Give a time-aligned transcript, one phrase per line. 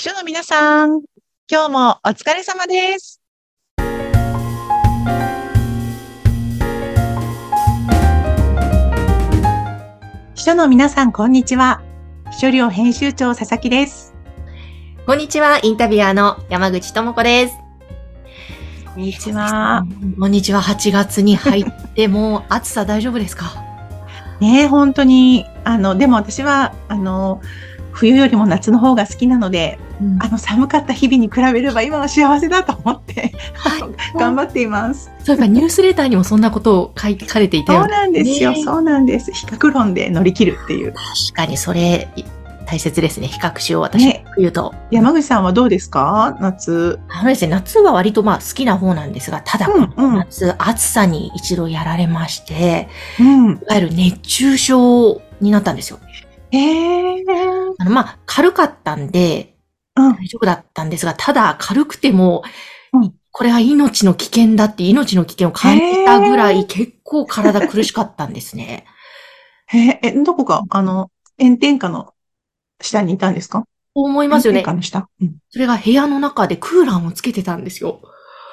[0.00, 1.02] 秘書の皆さん、
[1.46, 3.20] 今日もお疲れ様です。
[10.34, 11.82] 秘書の皆さん、こんにちは。
[12.30, 14.14] 秘書寮編集長佐々木です。
[15.04, 17.58] こんにちは、インタビュアーの山口智子です。
[18.94, 19.84] こんにちは。
[20.18, 23.52] こんにちは、8月に入って、もう暑さ大丈夫ですか
[24.40, 27.42] ねえ、本当に、あの、でも私は、あの、
[27.92, 29.78] 冬よりも夏の方が好きなので、
[30.20, 33.32] あの、寒かった日々に比べれば今は幸せだと思って、
[34.18, 35.10] 頑張っています。
[35.24, 38.52] そういえばニュースレターにもそんなことを書かれていたよそうなんですよ。
[38.52, 39.30] ねそうなんです。
[39.32, 40.92] 比較論で乗り切るっていう。
[40.92, 42.08] 確かにそれ、
[42.66, 43.26] 大切ですね。
[43.26, 44.06] 比較しよう、私。
[44.06, 44.72] ね冬と。
[44.92, 46.36] 山口さんはどうですか？
[46.40, 47.00] 夏。
[47.08, 52.88] あのですね、夏は割とまあ好きな方なんですが、ただ、うんうん夏、暑さに一度やられまして、
[53.18, 53.50] うん。
[53.50, 55.98] いわゆる熱中症になったんですよ。
[56.52, 56.58] え
[57.18, 57.24] え
[57.78, 59.54] あの、まあ、軽かったんで、
[60.08, 60.16] うん。
[60.16, 62.42] 大丈夫だったんですが、ただ軽くても、
[62.92, 68.86] うんこれは命の危険だって命の危険を感じたぐらい結構体苦しかったんですね。
[69.72, 72.12] え、え、どこか、あの、炎天下の
[72.82, 73.64] 下にいたんですか？
[73.94, 74.64] そう思いますよね炎。
[74.64, 75.08] 天下の下。
[75.22, 75.36] うん。
[75.48, 78.00] それが部屋の中でクーラーもつけてたんですよ。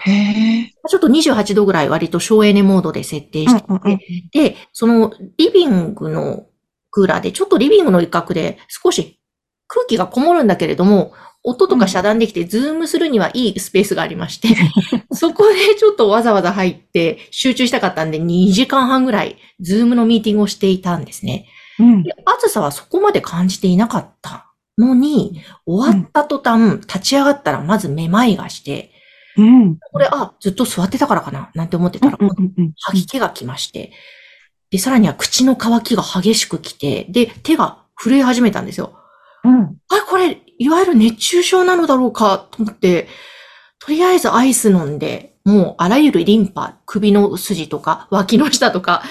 [0.00, 0.72] へえ。
[0.88, 3.98] ちょっと28度ぐらい割と省エネモードで設定してて、うんうんうん
[4.32, 6.46] で、そのリビングの
[6.90, 9.20] クーラーで、ちょっとリビングの一角で少し
[9.66, 11.12] 空気がこもるんだけれども、
[11.46, 14.48] 音とか遮断できて、ズームするにはいいスペースがありまして、
[15.12, 21.46] そこでちょっとわざわざ入って集中したかったんで、2時間半ぐらい、ズームのミーティングをしていたんですね。
[21.78, 22.02] うん。
[22.02, 24.46] で暑さはそこまで感じていなかった
[24.78, 28.92] のに、終わった途端、立ち上がったらまずめまいがして、
[29.36, 29.78] うん。
[29.92, 33.92] これ、あ、ずっと座ってたからかな、なんて思ってたら、うんうんうん吐き気が来まして、
[34.70, 38.98] で、さらには口の渇きが激しく来て、で、手が震え始めたんですよ。
[39.44, 39.76] うん。
[39.88, 43.08] あ、これ、いわゆる熱中症なのだろうか、と思って、
[43.78, 49.02] とりあえずアイス飲んで、もうあらゆるリンパ、首の筋とか、脇の下とか、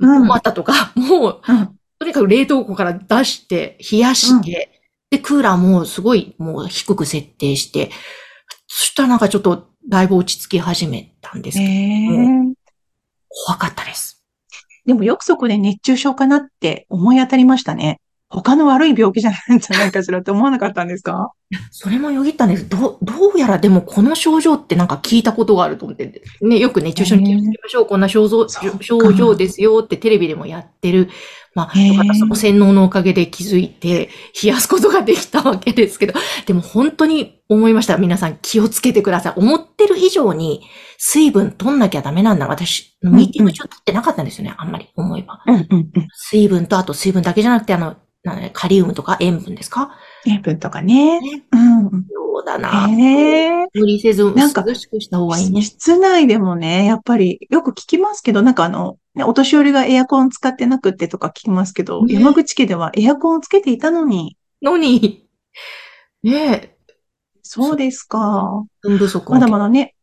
[0.00, 1.78] うん股とか、もう、うん。
[1.98, 4.80] とにかく冷凍庫から出して、冷やして、
[5.10, 7.90] で、クーラーもすごいもう低く設定して、
[8.66, 12.54] そしたらなんかちょっとだいぶ落ち着き始めたんですへけど、え。
[13.28, 14.24] 怖かったです。
[14.84, 18.00] でもよくそこで熱中症かなって思い当たりましたね。
[18.30, 21.32] 他の悪い病気じゃないんじゃないかしらって思わなかったんですか？
[21.70, 22.68] それもよぎったんです。
[22.68, 27.86] どう、どうやらでもこの症状ってなんか聞いたことがあると思って、ね、よく熱中症に気をつけましょう。
[27.86, 31.08] こんな症状、症状ですよってテレビでもやってる。
[31.54, 32.14] まあ、へーよかった。
[32.14, 36.12] その洗脳のおかげで気づいて、冷やすことができたわけですけど、
[36.44, 37.96] でも本当に思いました。
[37.96, 39.32] 皆さん気をつけてください。
[39.40, 40.60] 思ってる以上に
[40.98, 42.46] 水分取んなきゃダメなんだ。
[42.46, 44.54] 私、ミーティング中取ってなかったんですよね。
[44.58, 45.40] あんまり思えば。
[46.12, 49.96] 水分と、あと水分だけじゃなくて、あの、なカリウムとか塩分ですか？
[50.26, 51.20] 塩分とかね。
[51.20, 51.90] ねうん。
[51.90, 52.88] そうだな。
[52.88, 53.66] へえ。
[53.74, 55.62] 無理せず、なんか涼しくした方がいいね。
[55.62, 65.26] 室内でもね、やっぱりよく聞きますけど、なんかあの、ねお年寄りがエアコン使ってなくってとか聞きますけど、ね山口家ではエアコンをつけていたのに、のに、
[66.22, 66.76] ねえ、
[67.42, 68.64] そうですか。
[68.82, 69.64] 運不足まだまだ。
[69.64, 69.94] だね、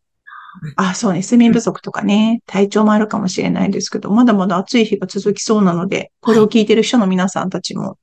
[0.77, 7.97] あ、そうね、睡眠不足とかね、体調もあるかもしれないですけど、まだまだ暑い日が続きそうなので、これを聞いてる人の皆さんたちも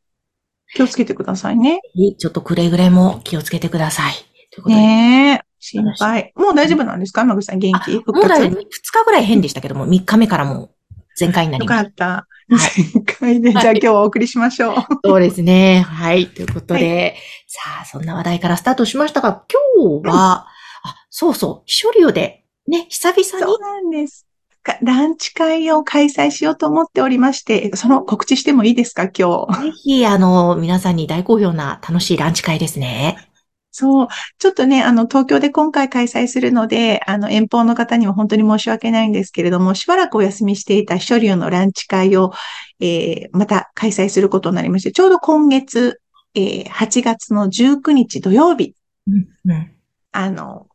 [0.75, 1.81] 気をつけてくださいね。
[2.19, 4.13] ちょっとくれぐれも気をつけてください。
[4.51, 4.75] とい。
[4.75, 6.33] ねえ、心配。
[6.35, 7.23] もう大丈夫なんですか？
[7.23, 7.99] 山口さん元気？
[7.99, 10.71] 復もうだい活ぶ2日ぐらい変でしたけども、3日目からもう
[11.17, 12.27] 全開になりよましかった。
[12.49, 14.75] 前回で、じゃあ今日はお送りしましょう。
[14.75, 14.87] た。
[15.05, 15.81] そうですね。
[15.81, 16.27] はい。
[16.27, 17.17] ということで、
[17.47, 19.45] さあ、そんな話題からスタートしましたが、
[19.79, 20.49] 今日は、
[20.85, 24.27] あ、そうそう、処理で、ね、久々にそう、なんです。
[24.63, 29.63] かランチ会を開催しようと思っておりまして、その告知してもいいですか今日？
[29.63, 33.29] ぜひ、あの、皆さんに大好評な楽しいランチ会ですね。
[33.75, 34.09] そう。
[34.39, 42.33] ちょっとね、あの、東京で今回開催するので、あの、遠方の方には本当に申し訳ないんですけれども、しばらくお休みしていた秘書流のランチ会を、
[42.81, 46.03] えー、また開催することになりまして、ちょうど今月、
[46.35, 48.75] えー、8月の19日土曜日、
[49.07, 49.29] うん。
[49.47, 49.73] うん。
[50.13, 50.67] あの、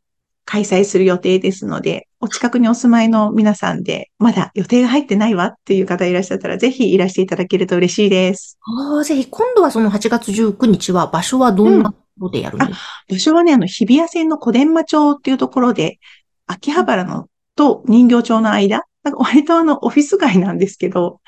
[0.46, 8.58] 開催する予定ですので、お近くにお住まいの皆さんで、まだ予定が入ってないわっていう方いらっしゃったら、ぜひいらしていただけると嬉しいです。
[8.62, 12.78] ああ、ぜひ、今度はその8月19日は場所はどんなところでやるんですか、
[13.10, 16.00] 場所はね、あの、日比谷線の小伝馬町っていうところで、
[16.48, 21.22] 秋葉原のと人形町の間、なんか割とあの、オフィス街なんですけど、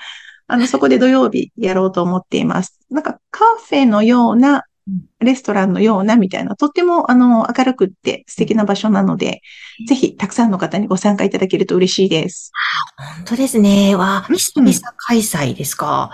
[0.48, 2.80] あの、そこで土曜日やろうと思っています。
[2.90, 4.62] なんかカフェのようなうん、
[5.20, 9.42] レストランのようなみたいな、とってもあの、明るくって素敵な場所なので、
[9.88, 12.52] ぜひたくさんの方にご参加いただけると嬉しいです。
[13.16, 13.96] 本当ですね。
[13.96, 16.12] わあ、うん久々開催ですか？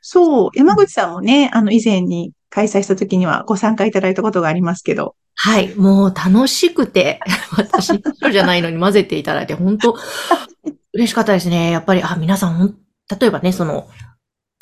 [0.00, 5.16] そう、山口さんもね、あの、以前に開催した時にはご参加いただいたことがありますけど。
[5.36, 5.74] はい。
[5.74, 7.20] もう楽しくて、
[7.56, 9.96] 私、一緒じゃないのに混ぜていただいて、本当
[10.92, 11.70] 嬉しかったですね。
[11.70, 12.76] やっぱり、あ、皆さん、
[13.18, 13.88] 例えばね、その、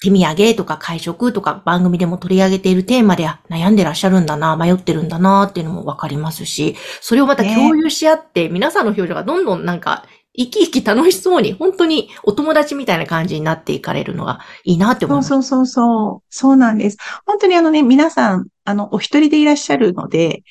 [0.03, 10.05] 手土産とか会食とか番組でも取り上げているテーマで悩んでらっしゃるんだな、迷ってるんだなっていうのもわかりますし、それをまた共有し合って、ね、皆さんの表情がどんどんなんか
[10.37, 15.29] 生き生き楽しそうに、本当にお友達みたいな感じになっていかれるのがいいなって思います。
[15.29, 16.23] そうそうそう。
[16.31, 16.97] そうなんです。
[17.27, 20.43] 本当にあのね、皆さん、あの、お一人でいらっしゃるので、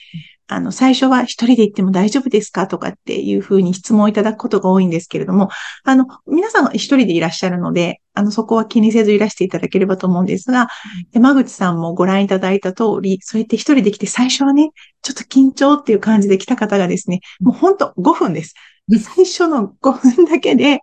[0.51, 5.50] あの、最初は一人で行っても大丈夫ですかとかっていうふうに質問をいただくことが多いんですけれども、
[5.86, 10.68] あの、皆さんは一人でいらっしゃるので、あの、そこは気にせずいらしていただければと思うんですが、
[11.13, 14.71] 山口さんもご覧いただいた通り、そうやって一人で来て最初はね、
[15.01, 18.53] ちょっと緊張っていう感じで来た方がですね、もうほんと5分です。
[19.00, 20.81] 最初の5分だけで、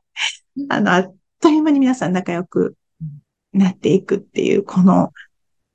[0.71, 2.75] あの、あっという間に皆さん仲良く
[3.53, 5.13] なっていくっていう、この、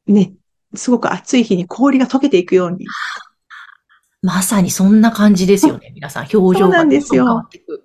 [0.08, 0.34] ね、
[0.74, 2.88] すごく暑い日に氷が溶けていくように
[4.24, 6.28] まさにそんな感じですよね、皆さん。
[6.34, 7.84] 表情が変わっていく。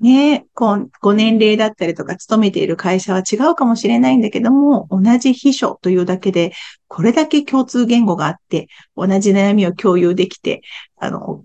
[0.00, 6.52] ねこう、ご年齢だったりとか、勤めている会社は違うかもしれないんだけども、同じ秘書というだけで、
[6.88, 10.62] これだけ共通言語があって、同じ悩みを共有できて、
[10.96, 11.44] あの、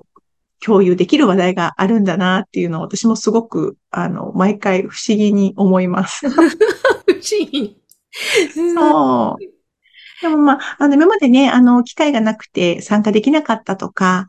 [0.60, 6.28] 共有できる話題があるんだなっていうのを私もすごく、あの、毎回不思議に思います。
[6.30, 7.78] 不思議。
[8.74, 9.55] そう。
[10.22, 14.28] でもまあ、あの、今までね、あの、機会がなくて参加できなかったとか、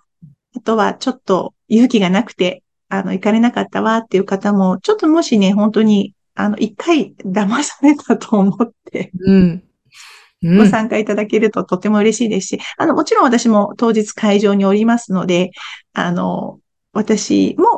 [0.56, 9.62] あとはちょっと勇気がなくて、あの、行かれなかったわっていう方も、ちょっともしね、本当に、あの、一回騙されたと思って、うん。
[10.42, 15.50] ご参加いただけるととても嬉しいですし、あの、もちろん私も当日会場におりますので、
[15.92, 16.60] あの、
[16.92, 17.75] 私も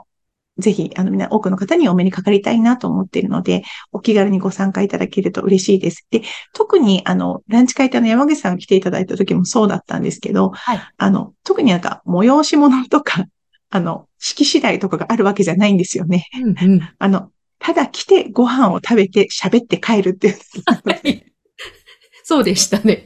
[0.59, 3.63] ぜひ、あの、みんな多くの方にお目にかかりたいなと思っているので、
[3.93, 6.07] お気軽にご参加いただけると嬉しいです。
[6.11, 6.23] で、
[6.53, 13.27] 特に、あの、ランチ会ってあの、山口さんが来ていただいた時もそうだったんですけど、はい、あの、特になんか、催し物とか、
[13.71, 16.27] あの、式次第とかがあるわけじゃないんですよね。
[16.43, 17.31] うんうん、あの、
[17.61, 20.39] ただ来てご飯を食べて喋って帰るっていう。
[22.29, 23.03] そうでしたね。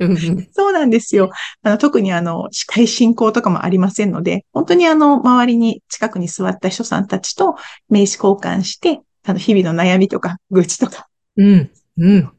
[0.50, 1.30] そうなんですよ。
[1.62, 7.54] あの特にあの、司会進行とかもありませんので、本当にあの、周りに近くに座った人さんたちと
[7.88, 12.32] 名刺交換して、あの、日々の悩みとか、愚痴とか、うん、うん。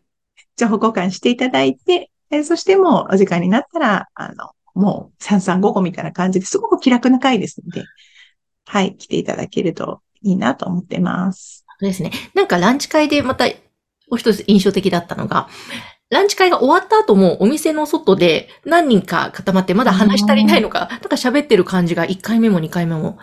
[0.57, 7.85] 情報交換していただいて、えそしてもうお時間になったら、あの、もう3355みたいな感じですごく気楽な回ですので、
[8.65, 11.63] はい、来ていただけるといいなと思ってます。
[11.79, 12.11] そうですね。
[12.33, 13.45] なんかランチ会でまた、
[14.09, 15.47] お一つ印象的だったのが、
[16.13, 23.17] ランチ会が終わった後もお店の外で何人か固まってまだ話足りないのか、なんか喋ってる感じが1回目も2回目も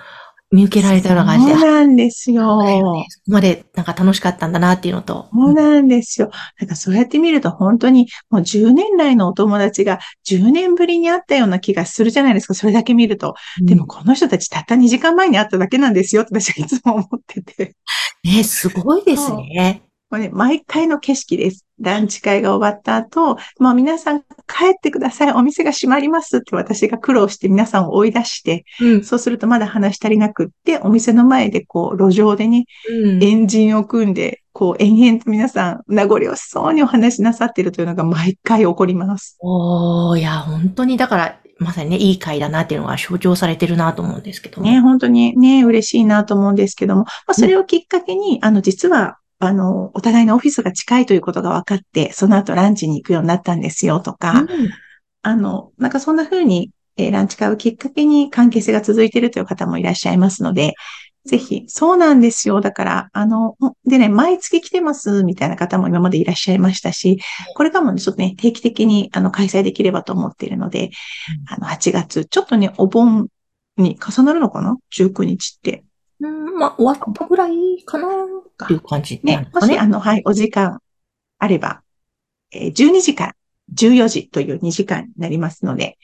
[0.52, 1.52] 見受けられたような感じで。
[1.54, 2.42] そうなんですよ。
[2.60, 5.28] そこまでなんか楽しかったんだなっていうのと。
[5.32, 6.30] そうなんですよ。
[6.58, 12.54] なんかそうやって見ると本当にもう10年来のお友達が10年ぶりに会ったような気がするじゃないですか。
[12.54, 13.34] それだけ見ると。
[13.60, 17.76] うん、でもこの人たちたった2時間前に会っただけなんですよって私はいつも思ってて。
[18.24, 19.82] ね、すごいですね。
[20.18, 21.66] ね、毎回の景色です。
[21.80, 24.26] ランチ会が終わった後、もう皆さん帰
[24.76, 25.32] ってください。
[25.32, 39.38] お店が閉まりますって私が苦労して皆さんを追い出して、うん、そうするとまだ話足りなくって、お店の前でこう、路上でね、うん、エンジンを組んで、こう、延々と皆さん、名残惜しそうにお話しなさっているというのが毎回起こります。
[39.40, 54.48] おー、いや、本当にだから、まさにね、いい会だなっていうのが象徴されてるなと思うんですけどね、本当にね、嬉しいなと思うんですけども、まあ、それをきっかけに、うん、あの、実は、あの、お互いのオフィスが近いということが分かって、その後ランチに行くようになったんですよとか、うん、
[55.22, 60.74] あの、なんかそんな風に、えー、ランチ会をきっかけに関係性が続いているという方もいらっしゃいますので、
[61.24, 62.60] ぜひ、そうなんですよ。
[62.60, 63.56] だから、あの、
[63.86, 67.18] でね、毎月来てますみたいな方も今までいらっしゃいましたし、
[67.54, 70.90] これからもね、ちょっとね、定期的にあの開催できればと思っているので、うん、
[71.54, 73.28] あの、8月、ちょっとね、お盆
[73.76, 75.84] に重なるのかな ?19 日って。
[76.20, 77.52] うん、まあ、終わったぐらい
[77.84, 79.36] かなっていう感じね。
[79.38, 80.80] ね、もし、あの、はい、お時間
[81.38, 81.82] あれば、
[82.52, 83.36] えー、12時から
[83.74, 85.98] 14時という2時間になりますので、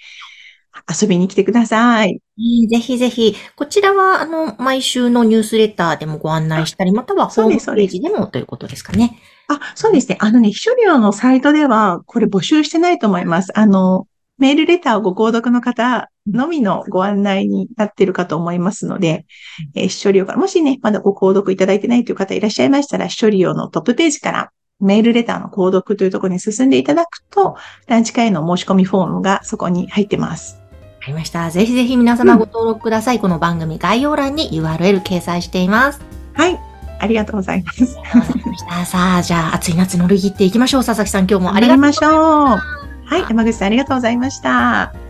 [0.88, 2.20] 遊びに来てください。
[2.68, 3.35] ぜひぜひ。
[3.56, 9.18] こちらは、あの、毎週のニュースレターでもご案内したり、またはホームページでもということですかね。
[9.49, 10.18] あ、そうですね。
[10.20, 13.58] あのね、秘書料のサイトでは、これ募集してないと思います。
[13.58, 14.06] あの、
[14.38, 19.26] メールレターをご購読の方のみのご案内になっているかと思いますので、
[19.75, 27.56] えー、処理用から、もしね、まだご購読いただいてないという方いらっしゃいましたら、処理用のトップページからメールレターの購読というところに進んでいただくと、
[27.87, 30.61] ランチ会の申し込みフォームがそこに入ってます。
[31.02, 31.50] ありました。
[31.50, 33.16] ぜひぜひ皆様ご登録ください。
[33.16, 36.00] うん、この番組概要欄に URL 掲載しています。
[36.35, 36.59] はい。
[36.99, 37.83] ありがとうございます。
[37.83, 38.85] ありがとうございました。
[38.87, 40.85] さあ、じゃあ、暑い夏乗り切っていきましょう。
[40.85, 42.09] 佐々木さん、今日もありがとうございました。
[42.09, 45.05] はい、山口さんありがとうございました。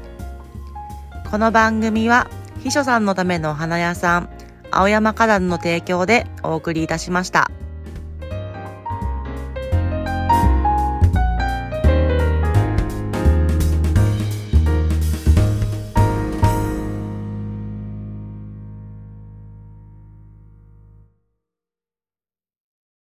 [1.36, 2.30] この番組は、
[2.62, 4.30] 秘書さんのためのお花屋さん、
[4.70, 7.50] 青山花壇の提供でお送りいたしました。